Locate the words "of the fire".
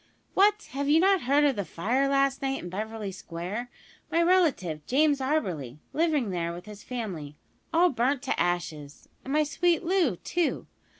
1.43-2.07